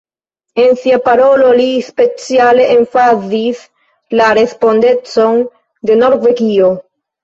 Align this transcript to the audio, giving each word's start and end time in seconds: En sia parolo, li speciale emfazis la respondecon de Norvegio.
En 0.61 0.71
sia 0.83 0.97
parolo, 1.07 1.49
li 1.59 1.67
speciale 1.91 2.67
emfazis 2.79 3.63
la 4.23 4.33
respondecon 4.43 5.49
de 5.89 6.05
Norvegio. 6.05 6.77